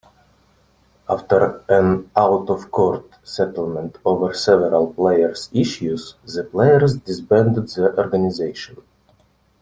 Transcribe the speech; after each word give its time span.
After 1.07 1.61
an 1.69 2.09
out-of-court 2.17 3.05
settlement 3.21 3.99
over 4.03 4.33
several 4.33 4.95
players' 4.95 5.47
issues, 5.53 6.15
the 6.25 6.43
players 6.43 6.97
disbanded 6.97 7.67
the 7.67 7.93
organization. 7.95 8.77